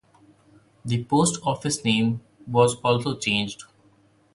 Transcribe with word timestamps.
The 0.83 1.03
post 1.03 1.37
office 1.45 1.85
name 1.85 2.21
was 2.47 2.73
also 2.77 3.15
changed. 3.19 3.65